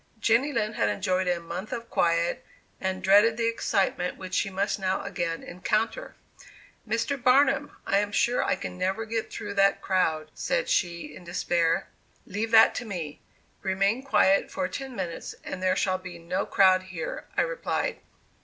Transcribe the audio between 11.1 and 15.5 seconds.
in despair. "Leave that to me. Remain quiet for ten minutes,